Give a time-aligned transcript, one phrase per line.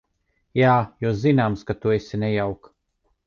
[0.59, 2.73] Jā, jo zināms, ka tu esi nejauka.